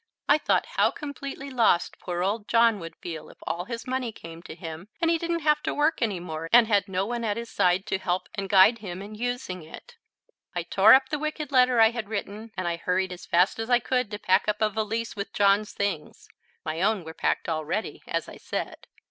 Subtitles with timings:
[0.27, 4.41] I thought how completely lost poor old John would feel if all this money came
[4.41, 7.37] to him and he didn't have to work any more and had no one at
[7.37, 9.97] his side to help and guide him in using it.
[10.55, 13.69] I tore up the wicked letter I had written, and I hurried as fast as
[13.69, 16.27] I could to pack up a valise with John's things
[16.65, 18.87] (my own were packed already, as I said).